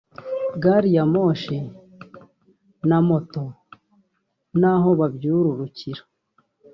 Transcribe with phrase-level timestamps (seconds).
[0.63, 1.57] gari ya moshi
[2.87, 3.43] n’amato
[4.59, 6.01] n’aho babyururukira